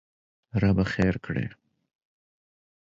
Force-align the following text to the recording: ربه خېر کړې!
ربه 0.61 0.85
خېر 0.91 1.15
کړې! 1.25 1.45